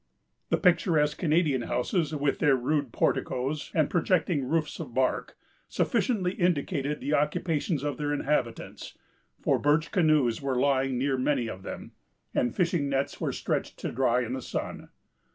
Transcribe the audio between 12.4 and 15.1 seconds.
fishing nets were stretched to dry in the sun.